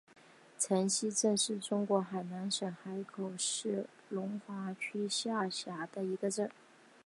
[0.57, 6.49] 城西镇是中国海南省海口市龙华区下辖的一个镇。